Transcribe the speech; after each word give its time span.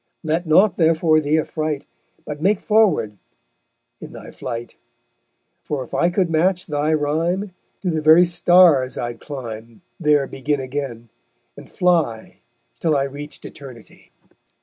Let 0.23 0.47
nought 0.47 0.77
therefore 0.77 1.19
thee 1.19 1.37
affright, 1.37 1.85
But 2.25 2.41
make 2.41 2.59
forward 2.59 3.19
in 3.99 4.13
thy 4.13 4.31
flight; 4.31 4.75
For 5.63 5.83
if 5.83 5.93
I 5.93 6.09
could 6.09 6.27
match 6.27 6.65
thy 6.65 6.91
rhyme 6.91 7.51
To 7.83 7.91
the 7.91 8.01
very 8.01 8.25
stars 8.25 8.97
I'd 8.97 9.21
climb, 9.21 9.83
There 9.99 10.25
begin 10.25 10.59
again, 10.59 11.09
and 11.55 11.69
fly 11.69 12.39
Till 12.79 12.97
I 12.97 13.03
reached 13.03 13.43
Eternity_. 13.43 14.09